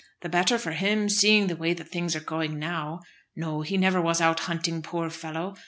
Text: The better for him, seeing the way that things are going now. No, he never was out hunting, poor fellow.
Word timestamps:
The 0.21 0.29
better 0.29 0.57
for 0.57 0.71
him, 0.71 1.09
seeing 1.09 1.45
the 1.45 1.55
way 1.55 1.75
that 1.75 1.89
things 1.89 2.15
are 2.15 2.19
going 2.21 2.57
now. 2.57 3.01
No, 3.35 3.61
he 3.61 3.77
never 3.77 4.01
was 4.01 4.19
out 4.19 4.39
hunting, 4.49 4.81
poor 4.81 5.11
fellow. 5.11 5.53